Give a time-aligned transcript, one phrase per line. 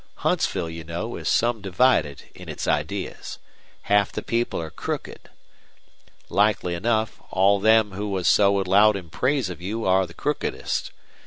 [0.25, 3.37] Huntsville, you know, is some divided in its ideas.
[3.83, 5.29] Half the people are crooked.
[6.27, 10.89] Likely enough, all them who was so loud in praise of you are the crookedest.